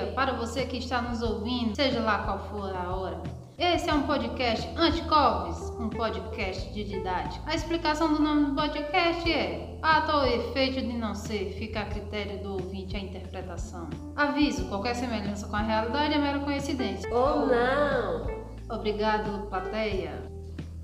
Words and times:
dia 0.00 0.12
para 0.12 0.32
você 0.32 0.64
que 0.64 0.78
está 0.78 1.02
nos 1.02 1.22
ouvindo, 1.22 1.74
seja 1.76 2.00
lá 2.00 2.24
qual 2.24 2.38
for 2.50 2.74
a 2.74 2.94
hora. 2.94 3.22
Esse 3.58 3.90
é 3.90 3.92
um 3.92 4.04
podcast 4.04 4.66
Anticoves, 4.74 5.58
um 5.78 5.90
podcast 5.90 6.72
de 6.72 6.84
didática. 6.84 7.44
A 7.46 7.54
explicação 7.54 8.14
do 8.14 8.22
nome 8.22 8.46
do 8.46 8.54
podcast 8.54 9.30
é 9.30 9.78
ato 9.82 10.16
ou 10.16 10.26
efeito 10.26 10.80
de 10.80 10.94
não 10.94 11.14
ser, 11.14 11.54
fica 11.58 11.80
a 11.80 11.84
critério 11.84 12.42
do 12.42 12.52
ouvinte 12.54 12.96
a 12.96 13.00
interpretação. 13.00 13.90
Aviso, 14.16 14.66
qualquer 14.68 14.94
semelhança 14.94 15.46
com 15.46 15.56
a 15.56 15.60
realidade 15.60 16.14
é 16.14 16.18
mera 16.18 16.38
coincidência. 16.38 17.14
Ou 17.14 17.46
não! 17.46 18.26
Obrigado, 18.70 19.46
plateia. 19.48 20.22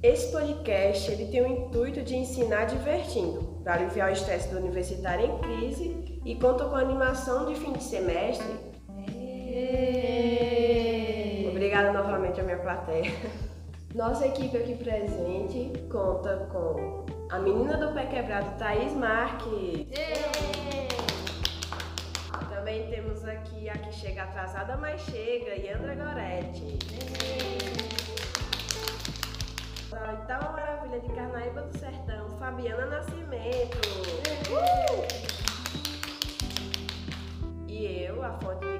Esse 0.03 0.31
podcast 0.31 1.11
ele 1.11 1.27
tem 1.29 1.43
o 1.43 1.47
intuito 1.47 2.03
de 2.03 2.15
ensinar 2.15 2.67
divertindo, 2.67 3.59
para 3.65 3.75
aliviar 3.75 4.11
o 4.11 4.13
estresse 4.13 4.51
do 4.51 4.59
universitário 4.59 5.25
em 5.25 5.39
crise 5.39 6.21
e 6.25 6.35
conta 6.35 6.67
com 6.67 6.77
a 6.77 6.81
animação 6.81 7.47
de 7.47 7.55
fim 7.55 7.73
de 7.73 7.83
semestre. 7.83 8.76
Obrigada 11.49 11.93
novamente 11.93 12.41
à 12.41 12.45
minha 12.45 12.59
plateia. 12.59 13.13
Nossa 13.95 14.27
equipe 14.27 14.57
aqui 14.57 14.75
presente 14.75 15.73
conta 15.91 16.49
com 16.53 17.07
a 17.31 17.39
menina 17.39 17.77
do 17.77 17.95
pé 17.95 18.07
quebrado, 18.07 18.59
Thaís 18.59 18.93
Marques. 18.93 19.89
Também 22.51 22.91
temos 22.91 23.25
aqui 23.25 23.69
a 23.69 23.79
que 23.79 23.93
chega 23.93 24.25
atrasada, 24.25 24.77
mas 24.77 25.01
chega, 25.03 25.55
Yandra 25.55 25.95
Goretti. 25.95 26.79
Da 29.91 30.11
oitava 30.11 30.53
maravilha 30.53 31.01
de 31.01 31.09
Carnaíba 31.09 31.63
do 31.63 31.79
Sertão, 31.79 32.29
Fabiana 32.39 32.87
Nascimento. 32.87 33.79
E 37.67 38.05
eu, 38.05 38.23
a 38.23 38.33
fonte 38.41 38.76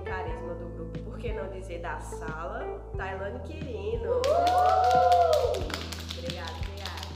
que 1.27 1.33
não 1.33 1.49
dizer 1.49 1.81
da 1.81 1.99
sala, 1.99 2.65
Tailane 2.97 3.41
Quirino. 3.41 4.23
Obrigada, 6.17 6.53
obrigada. 6.63 7.07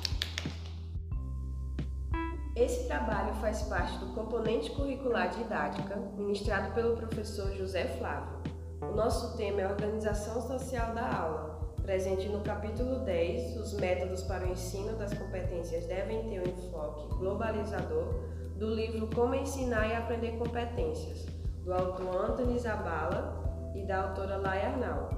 Esse 2.57 2.89
trabalho 2.89 3.33
faz 3.35 3.63
parte 3.63 3.99
do 3.99 4.13
componente 4.13 4.73
curricular 4.73 5.31
didática 5.31 5.95
ministrado 6.17 6.75
pelo 6.75 6.97
professor 6.97 7.53
José 7.53 7.85
Flávio. 7.99 8.41
O 8.83 8.97
nosso 8.97 9.37
tema 9.37 9.61
é 9.61 9.69
Organização 9.69 10.43
Social 10.43 10.93
da 10.93 11.09
Aula, 11.09 11.73
presente 11.83 12.29
no 12.29 12.41
capítulo 12.41 13.05
10, 13.05 13.59
os 13.59 13.75
métodos 13.75 14.25
para 14.25 14.45
o 14.45 14.51
ensino 14.51 14.97
das 14.97 15.15
competências 15.15 15.87
devem 15.87 16.29
ter 16.29 16.41
um 16.41 16.51
enfoque 16.51 17.15
globalizador, 17.17 18.13
do 18.57 18.75
livro 18.75 19.09
Como 19.15 19.37
Ensinar 19.37 19.87
e 19.89 19.95
Aprender 19.95 20.33
Competências, 20.33 21.27
do 21.65 21.73
autor 21.73 22.31
Anthony 22.31 22.59
Zabala 22.59 23.50
e 23.75 23.85
da 23.87 24.05
autora 24.05 24.37
Laia 24.37 24.69
Arnal. 24.69 25.11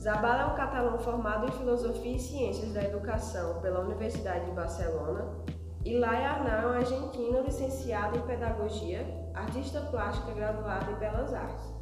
Zabala 0.00 0.42
é 0.42 0.46
um 0.46 0.54
catalão 0.54 0.98
formado 0.98 1.46
em 1.46 1.52
Filosofia 1.52 2.16
e 2.16 2.18
Ciências 2.18 2.72
da 2.72 2.84
Educação 2.84 3.60
pela 3.60 3.80
Universidade 3.80 4.44
de 4.44 4.52
Barcelona 4.52 5.44
e 5.86 5.96
Laia 5.98 6.30
Arnal 6.30 6.60
é 6.60 6.66
um 6.66 6.78
argentino 6.80 7.42
licenciado 7.42 8.18
em 8.18 8.22
Pedagogia, 8.22 9.06
artista 9.32 9.80
plástica 9.82 10.32
graduada 10.32 10.90
em 10.90 10.96
Belas 10.96 11.32
Artes. 11.32 11.76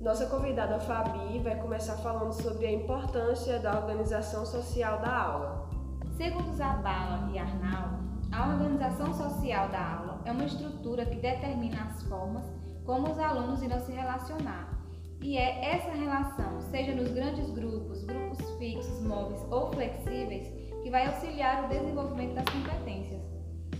Nossa 0.00 0.24
convidada 0.26 0.80
Fabi 0.80 1.38
vai 1.40 1.54
começar 1.56 1.96
falando 1.96 2.32
sobre 2.32 2.66
a 2.66 2.72
importância 2.72 3.58
da 3.58 3.78
organização 3.78 4.46
social 4.46 4.98
da 5.00 5.14
aula. 5.14 5.68
Segundo 6.16 6.54
Zabala 6.54 7.30
e 7.32 7.38
Arnal, 7.38 7.98
a 8.32 8.48
organização 8.48 9.12
social 9.12 9.68
da 9.68 9.94
aula 9.98 10.22
é 10.24 10.32
uma 10.32 10.44
estrutura 10.44 11.04
que 11.04 11.16
determina 11.16 11.82
as 11.82 12.02
formas 12.04 12.44
como 12.86 13.10
os 13.10 13.18
alunos 13.18 13.62
irão 13.62 13.80
se 13.80 13.92
relacionar. 13.92 14.73
E 15.20 15.36
é 15.36 15.74
essa 15.74 15.90
relação, 15.90 16.60
seja 16.70 16.94
nos 16.94 17.10
grandes 17.12 17.50
grupos, 17.50 18.04
grupos 18.04 18.50
fixos, 18.58 19.02
móveis 19.02 19.40
ou 19.50 19.72
flexíveis, 19.72 20.48
que 20.82 20.90
vai 20.90 21.06
auxiliar 21.06 21.64
o 21.64 21.68
desenvolvimento 21.68 22.34
das 22.34 22.44
competências. 22.44 23.22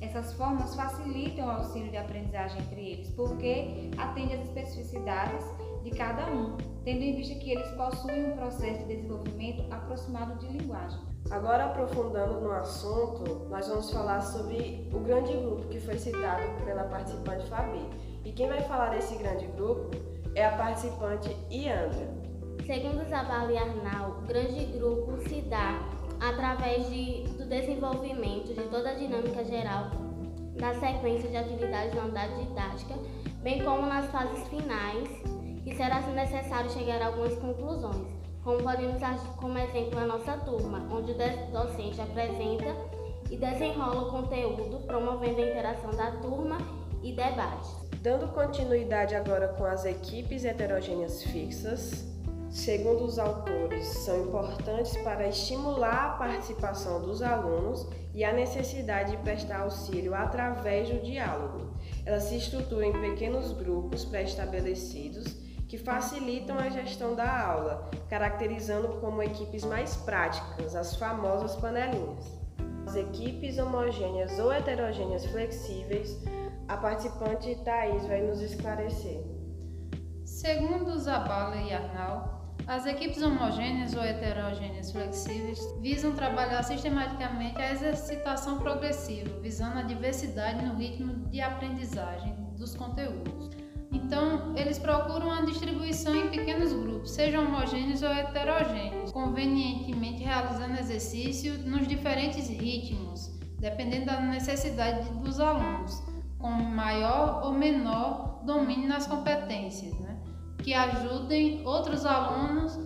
Essas 0.00 0.32
formas 0.34 0.74
facilitam 0.74 1.46
o 1.46 1.50
auxílio 1.50 1.90
de 1.90 1.96
aprendizagem 1.96 2.60
entre 2.60 2.80
eles, 2.80 3.10
porque 3.10 3.90
atende 3.96 4.34
às 4.34 4.42
especificidades 4.42 5.44
de 5.82 5.90
cada 5.90 6.26
um, 6.30 6.56
tendo 6.82 7.02
em 7.02 7.16
vista 7.16 7.34
que 7.34 7.50
eles 7.50 7.68
possuem 7.72 8.32
um 8.32 8.36
processo 8.36 8.80
de 8.86 8.96
desenvolvimento 8.96 9.72
aproximado 9.72 10.38
de 10.38 10.48
linguagem. 10.56 10.98
Agora, 11.30 11.66
aprofundando 11.66 12.40
no 12.40 12.50
assunto, 12.52 13.46
nós 13.48 13.66
vamos 13.68 13.90
falar 13.90 14.20
sobre 14.20 14.88
o 14.92 14.98
grande 15.00 15.32
grupo 15.32 15.68
que 15.68 15.80
foi 15.80 15.98
citado 15.98 16.42
pela 16.64 16.84
participante 16.84 17.46
Fabi. 17.48 17.80
E 18.24 18.32
quem 18.32 18.48
vai 18.48 18.60
falar 18.62 18.90
desse 18.90 19.16
grande 19.16 19.46
grupo 19.48 19.90
é 20.34 20.44
a 20.44 20.56
participante 20.56 21.34
Iandra. 21.50 22.08
Segundo 22.66 23.08
Zabala 23.08 23.52
e 23.52 23.58
Arnal, 23.58 24.18
o 24.22 24.26
grande 24.26 24.64
grupo 24.66 25.16
se 25.28 25.42
dá 25.42 25.80
através 26.20 26.88
de, 26.88 27.22
do 27.36 27.46
desenvolvimento 27.46 28.54
de 28.54 28.62
toda 28.68 28.90
a 28.90 28.94
dinâmica 28.94 29.44
geral 29.44 29.90
da 30.58 30.72
sequência 30.74 31.28
de 31.28 31.36
atividades 31.36 31.94
na 31.94 32.02
unidade 32.02 32.46
didática, 32.46 32.94
bem 33.42 33.62
como 33.62 33.86
nas 33.86 34.06
fases 34.06 34.46
finais, 34.48 35.08
que 35.62 35.74
será 35.74 36.00
necessário 36.00 36.70
chegar 36.70 37.02
a 37.02 37.06
algumas 37.06 37.34
conclusões, 37.38 38.06
como 38.42 38.62
podemos 38.62 39.00
como 39.36 39.58
exemplo 39.58 39.98
a 39.98 40.06
nossa 40.06 40.36
turma, 40.38 40.78
onde 40.90 41.12
o 41.12 41.52
docente 41.52 42.00
apresenta 42.00 42.74
e 43.30 43.36
desenrola 43.36 44.08
o 44.08 44.10
conteúdo, 44.10 44.86
promovendo 44.86 45.40
a 45.40 45.46
interação 45.46 45.90
da 45.90 46.12
turma 46.12 46.58
e 47.02 47.12
debates. 47.12 47.83
Dando 48.04 48.28
continuidade 48.34 49.14
agora 49.14 49.48
com 49.48 49.64
as 49.64 49.86
equipes 49.86 50.44
heterogêneas 50.44 51.22
fixas, 51.22 52.04
segundo 52.50 53.02
os 53.02 53.18
autores, 53.18 53.86
são 53.86 54.26
importantes 54.26 54.94
para 54.98 55.26
estimular 55.26 56.10
a 56.10 56.18
participação 56.18 57.00
dos 57.00 57.22
alunos 57.22 57.88
e 58.12 58.22
a 58.22 58.30
necessidade 58.30 59.12
de 59.12 59.16
prestar 59.22 59.60
auxílio 59.60 60.14
através 60.14 60.90
do 60.90 61.00
diálogo. 61.00 61.70
Elas 62.04 62.24
se 62.24 62.36
estruturam 62.36 62.82
em 62.82 62.92
pequenos 62.92 63.52
grupos 63.52 64.04
pré-estabelecidos 64.04 65.24
que 65.66 65.78
facilitam 65.78 66.58
a 66.58 66.68
gestão 66.68 67.14
da 67.14 67.40
aula, 67.42 67.88
caracterizando 68.10 69.00
como 69.00 69.22
equipes 69.22 69.64
mais 69.64 69.96
práticas, 69.96 70.76
as 70.76 70.94
famosas 70.96 71.56
panelinhas. 71.56 72.26
As 72.86 72.96
equipes 72.96 73.56
homogêneas 73.56 74.38
ou 74.38 74.52
heterogêneas 74.52 75.24
flexíveis, 75.24 76.18
a 76.68 76.76
participante 76.76 77.54
Thais 77.64 78.06
vai 78.06 78.22
nos 78.22 78.40
esclarecer. 78.40 79.22
Segundo 80.24 80.98
Zabala 80.98 81.56
e 81.56 81.72
Arnal, 81.72 82.54
as 82.66 82.86
equipes 82.86 83.22
homogêneas 83.22 83.94
ou 83.94 84.02
heterogêneas 84.02 84.90
flexíveis 84.90 85.60
visam 85.80 86.14
trabalhar 86.14 86.62
sistematicamente 86.62 87.60
a 87.60 87.72
exercitação 87.72 88.58
progressiva, 88.58 89.38
visando 89.40 89.78
a 89.78 89.82
diversidade 89.82 90.64
no 90.64 90.76
ritmo 90.76 91.28
de 91.28 91.40
aprendizagem 91.42 92.34
dos 92.56 92.74
conteúdos. 92.74 93.50
Então, 93.92 94.56
eles 94.56 94.78
procuram 94.78 95.30
a 95.30 95.42
distribuição 95.42 96.14
em 96.16 96.30
pequenos 96.30 96.72
grupos, 96.72 97.12
sejam 97.12 97.44
homogêneos 97.44 98.02
ou 98.02 98.08
heterogêneos, 98.08 99.12
convenientemente 99.12 100.22
realizando 100.24 100.78
exercício 100.78 101.58
nos 101.58 101.86
diferentes 101.86 102.48
ritmos, 102.48 103.30
dependendo 103.60 104.06
da 104.06 104.20
necessidade 104.20 105.08
dos 105.20 105.38
alunos, 105.38 106.02
com 106.44 106.50
maior 106.50 107.40
ou 107.42 107.52
menor 107.52 108.42
domínio 108.44 108.86
nas 108.86 109.06
competências, 109.06 109.98
né? 110.00 110.20
que 110.62 110.74
ajudem 110.74 111.66
outros 111.66 112.04
alunos 112.04 112.78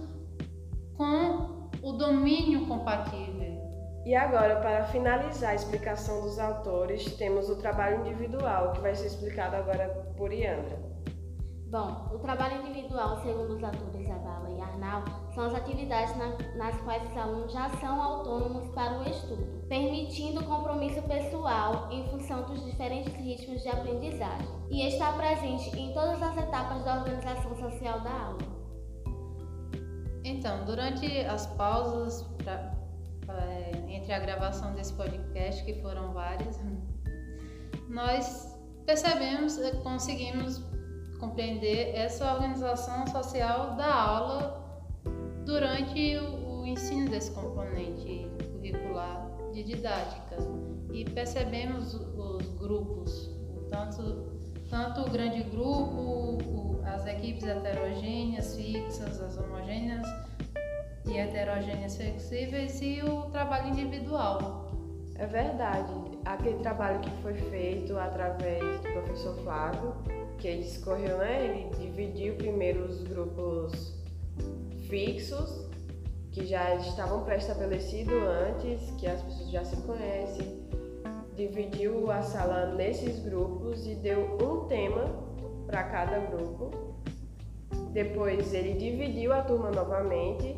com 0.97 1.69
o 1.83 1.93
domínio 1.95 2.69
compatível. 2.69 3.59
E 4.07 4.15
agora, 4.15 4.61
para 4.61 4.85
finalizar 4.85 5.51
a 5.51 5.55
explicação 5.57 6.21
dos 6.23 6.39
autores, 6.39 7.17
temos 7.17 7.51
o 7.51 7.57
trabalho 7.57 8.07
individual, 8.07 8.75
que 8.75 8.81
vai 8.81 8.95
ser 8.95 9.09
explicado 9.09 9.57
agora 9.57 9.89
por 10.17 10.33
Iandra. 10.33 10.79
Bom, 11.71 12.09
o 12.15 12.19
trabalho 12.21 12.67
individual, 12.67 13.21
segundo 13.23 13.55
os 13.55 13.63
autores 13.63 14.09
Zabala 14.09 14.49
e 14.49 14.59
Arnal, 14.59 15.05
são 15.35 15.45
as 15.45 15.55
atividades 15.55 16.17
na, 16.17 16.29
nas 16.57 16.81
quais 16.81 17.03
os 17.11 17.15
alunos 17.15 17.53
já 17.53 17.69
são 17.77 18.01
autônomos 18.03 18.71
para 18.71 18.99
o 18.99 19.03
estudo, 19.07 19.67
permitindo 19.69 20.43
compromisso 20.45 21.03
pessoal 21.03 21.93
em 21.93 22.09
função 22.09 22.47
dos 22.47 22.65
diferentes 22.65 23.13
ritmos 23.13 23.63
de 23.63 23.69
aprendizagem 23.69 24.49
e 24.71 24.89
está 24.89 25.13
presente 25.13 25.79
em 25.79 25.93
todas 25.93 26.23
as 26.23 26.39
etapas 26.39 26.83
da 26.85 27.01
organização 27.01 27.55
social 27.59 28.01
da 28.01 28.13
aula. 28.13 28.39
Então, 30.25 30.65
durante 30.65 31.21
as 31.27 31.47
pausas 31.49 32.23
pra, 32.39 32.75
pra, 33.27 33.47
entre 33.91 34.15
a 34.15 34.19
gravação 34.19 34.73
desse 34.75 34.95
podcast, 34.95 35.63
que 35.67 35.83
foram 35.83 36.15
várias, 36.15 36.59
nós 37.91 38.57
percebemos, 38.87 39.59
conseguimos 39.83 40.67
compreender 41.19 41.95
essa 41.95 42.33
organização 42.33 43.07
social 43.09 43.77
da 43.77 43.93
aula 43.93 44.69
durante 45.45 46.17
o, 46.17 46.61
o 46.61 46.67
ensino 46.67 47.09
desse 47.09 47.31
componente 47.33 48.29
curricular 48.53 49.27
de 49.53 49.63
didática 49.63 50.37
e 50.93 51.05
percebemos 51.05 51.95
os 51.95 52.49
grupos, 52.59 53.31
tanto, 53.71 54.33
tanto 54.71 55.03
o 55.03 55.11
grande 55.11 55.43
grupo, 55.45 56.81
as 56.85 57.07
equipes 57.07 57.45
heterogêneas, 57.45 58.57
fixas, 58.57 59.21
as 59.21 59.37
homogêneas 59.37 60.07
e 61.07 61.17
heterogêneas 61.17 61.97
flexíveis 61.97 62.81
e 62.83 63.01
o 63.03 63.23
trabalho 63.31 63.69
individual. 63.69 64.71
É 65.17 65.27
verdade. 65.27 65.93
Aquele 66.25 66.59
trabalho 66.59 67.01
que 67.01 67.11
foi 67.23 67.35
feito 67.35 67.99
através 67.99 68.63
do 68.81 68.93
professor 68.93 69.35
Flávio, 69.43 69.95
que 70.39 70.49
ele 70.49 70.63
discorreu, 70.63 71.19
né? 71.19 71.45
Ele 71.45 71.71
dividiu 71.77 72.35
primeiro 72.37 72.85
os 72.85 73.03
grupos 73.03 73.95
fixos, 74.89 75.69
que 76.33 76.47
já 76.47 76.77
estavam 76.77 77.25
pré-estabelecidos 77.25 78.15
antes, 78.15 78.91
que 78.93 79.07
as 79.07 79.21
pessoas 79.23 79.51
já 79.51 79.65
se 79.65 79.77
conhecem, 79.83 80.69
dividiu 81.35 82.11
a 82.11 82.23
sala 82.23 82.75
nesses 82.75 83.19
grupos 83.21 83.87
e 83.87 83.95
deu 83.97 84.39
um 84.41 84.67
tema 84.67 85.05
para 85.67 85.85
cada 85.85 86.19
grupo. 86.21 86.71
Depois 87.93 88.55
ele 88.55 88.75
dividiu 88.75 89.33
a 89.33 89.43
turma 89.43 89.71
novamente, 89.71 90.57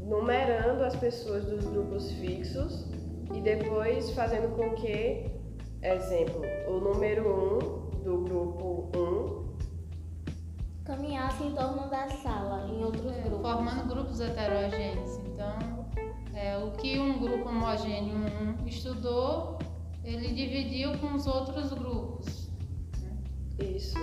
numerando 0.00 0.84
as 0.84 0.96
pessoas 0.96 1.44
dos 1.44 1.64
grupos 1.64 2.10
fixos 2.12 2.86
e 3.34 3.40
depois 3.40 4.10
fazendo 4.10 4.54
com 4.56 4.74
que, 4.74 5.30
exemplo, 5.82 6.42
o 6.68 6.80
número 6.80 7.28
1 7.28 7.78
um 7.78 7.81
do 8.02 8.18
grupo 8.18 8.90
1 8.96 9.00
um, 9.00 9.42
caminhasse 10.84 11.44
em 11.44 11.52
torno 11.52 11.88
da 11.88 12.08
sala, 12.08 12.66
em 12.68 12.82
outros 12.84 13.12
É, 13.12 13.22
grupos. 13.22 13.50
formando 13.50 13.88
grupos 13.88 14.20
heterogêneos. 14.20 15.18
Então, 15.26 15.86
é, 16.34 16.58
o 16.58 16.72
que 16.72 16.98
um 16.98 17.18
grupo 17.20 17.48
homogêneo 17.48 18.16
um, 18.16 18.66
estudou, 18.66 19.58
ele 20.04 20.34
dividiu 20.34 20.98
com 20.98 21.14
os 21.14 21.26
outros 21.26 21.72
grupos. 21.72 22.50
Isso. 23.58 23.96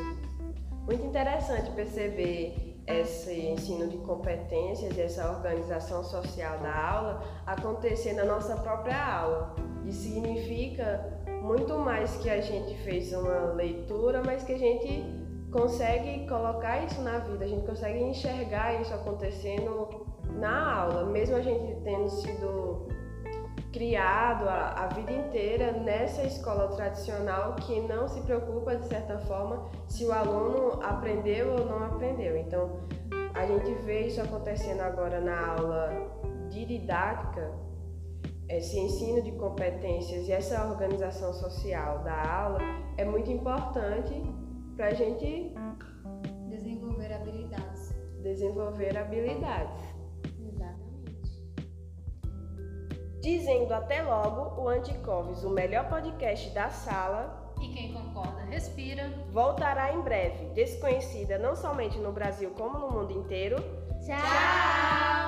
Muito 0.86 1.06
interessante 1.06 1.70
perceber 1.72 2.70
esse 2.88 3.32
ensino 3.32 3.88
de 3.88 3.98
competências 3.98 4.98
e 4.98 5.02
essa 5.02 5.30
organização 5.30 6.04
social 6.04 6.58
da 6.60 6.76
aula 6.76 7.24
acontecer 7.46 8.14
na 8.14 8.26
nossa 8.26 8.56
própria 8.58 8.98
aula. 8.98 9.56
Isso 9.86 10.04
significa 10.04 11.19
muito 11.50 11.80
mais 11.80 12.16
que 12.18 12.30
a 12.30 12.40
gente 12.40 12.76
fez 12.84 13.12
uma 13.12 13.54
leitura, 13.54 14.22
mas 14.24 14.44
que 14.44 14.54
a 14.54 14.58
gente 14.58 15.04
consegue 15.52 16.28
colocar 16.28 16.86
isso 16.86 17.02
na 17.02 17.18
vida, 17.18 17.44
a 17.44 17.48
gente 17.48 17.66
consegue 17.66 18.04
enxergar 18.04 18.80
isso 18.80 18.94
acontecendo 18.94 20.06
na 20.36 20.82
aula, 20.82 21.06
mesmo 21.06 21.36
a 21.36 21.42
gente 21.42 21.82
tendo 21.84 22.08
sido 22.08 22.88
criado 23.74 24.48
a, 24.48 24.84
a 24.84 24.88
vida 24.90 25.12
inteira 25.12 25.72
nessa 25.72 26.22
escola 26.22 26.68
tradicional 26.68 27.56
que 27.56 27.82
não 27.82 28.08
se 28.08 28.22
preocupa, 28.22 28.76
de 28.76 28.86
certa 28.86 29.18
forma, 29.18 29.66
se 29.88 30.06
o 30.06 30.12
aluno 30.12 30.80
aprendeu 30.84 31.54
ou 31.54 31.66
não 31.66 31.84
aprendeu. 31.84 32.38
Então, 32.38 32.82
a 33.34 33.48
gente 33.48 33.74
vê 33.86 34.02
isso 34.02 34.22
acontecendo 34.22 34.82
agora 34.82 35.20
na 35.20 35.54
aula 35.56 36.12
de 36.52 36.64
didática, 36.64 37.52
esse 38.50 38.80
ensino 38.80 39.22
de 39.22 39.32
competências 39.34 40.28
e 40.28 40.32
essa 40.32 40.66
organização 40.66 41.32
social 41.34 42.00
da 42.04 42.42
aula 42.44 42.60
é 42.98 43.06
muito 43.06 43.32
importante 43.32 44.14
para 44.76 44.88
a 44.88 44.94
gente 44.94 45.54
Desenvolver 46.50 47.14
habilidades. 47.14 47.94
desenvolver 48.22 48.98
habilidades. 48.98 49.84
Exatamente. 50.42 50.90
Dizendo 53.22 53.74
até 53.74 54.02
logo, 54.02 54.62
o 54.62 54.68
Anticovis, 54.68 55.44
o 55.44 55.50
melhor 55.52 55.88
podcast 55.90 56.50
da 56.52 56.70
sala, 56.70 57.54
E 57.62 57.68
quem 57.70 57.94
concorda, 57.94 58.42
respira. 58.46 59.10
voltará 59.32 59.94
em 59.94 60.02
breve, 60.02 60.46
desconhecida 60.54 61.38
não 61.38 61.56
somente 61.56 61.98
no 62.00 62.12
Brasil 62.12 62.52
como 62.58 62.80
no 62.80 62.90
mundo 62.92 63.12
inteiro. 63.14 63.58
Tchau! 64.06 65.19